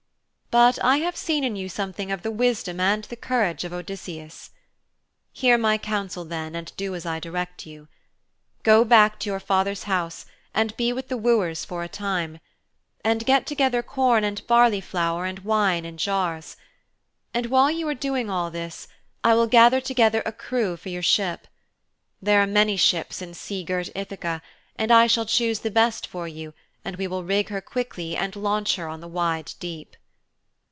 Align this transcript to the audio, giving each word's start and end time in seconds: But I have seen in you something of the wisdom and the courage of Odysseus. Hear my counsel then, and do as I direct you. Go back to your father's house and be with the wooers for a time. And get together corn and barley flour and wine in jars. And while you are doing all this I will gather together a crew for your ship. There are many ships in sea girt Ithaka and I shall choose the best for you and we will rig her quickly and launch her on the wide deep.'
But 0.53 0.77
I 0.83 0.97
have 0.97 1.15
seen 1.15 1.45
in 1.45 1.55
you 1.55 1.69
something 1.69 2.11
of 2.11 2.23
the 2.23 2.29
wisdom 2.29 2.81
and 2.81 3.05
the 3.05 3.15
courage 3.15 3.63
of 3.63 3.71
Odysseus. 3.71 4.49
Hear 5.31 5.57
my 5.57 5.77
counsel 5.77 6.25
then, 6.25 6.55
and 6.55 6.73
do 6.75 6.93
as 6.93 7.05
I 7.05 7.21
direct 7.21 7.65
you. 7.65 7.87
Go 8.63 8.83
back 8.83 9.17
to 9.21 9.29
your 9.29 9.39
father's 9.39 9.83
house 9.83 10.25
and 10.53 10.75
be 10.75 10.91
with 10.91 11.07
the 11.07 11.15
wooers 11.15 11.63
for 11.63 11.83
a 11.83 11.87
time. 11.87 12.39
And 13.01 13.25
get 13.25 13.47
together 13.47 13.81
corn 13.81 14.25
and 14.25 14.45
barley 14.45 14.81
flour 14.81 15.23
and 15.23 15.39
wine 15.39 15.85
in 15.85 15.95
jars. 15.97 16.57
And 17.33 17.45
while 17.45 17.71
you 17.71 17.87
are 17.87 17.93
doing 17.93 18.29
all 18.29 18.51
this 18.51 18.89
I 19.23 19.35
will 19.35 19.47
gather 19.47 19.79
together 19.79 20.21
a 20.25 20.33
crew 20.33 20.75
for 20.75 20.89
your 20.89 21.01
ship. 21.01 21.47
There 22.21 22.41
are 22.43 22.45
many 22.45 22.75
ships 22.75 23.21
in 23.21 23.35
sea 23.35 23.63
girt 23.63 23.87
Ithaka 23.95 24.41
and 24.75 24.91
I 24.91 25.07
shall 25.07 25.25
choose 25.25 25.59
the 25.59 25.71
best 25.71 26.05
for 26.05 26.27
you 26.27 26.53
and 26.83 26.97
we 26.97 27.07
will 27.07 27.23
rig 27.23 27.47
her 27.47 27.61
quickly 27.61 28.17
and 28.17 28.35
launch 28.35 28.75
her 28.75 28.89
on 28.89 28.99
the 28.99 29.07
wide 29.07 29.53
deep.' 29.61 29.95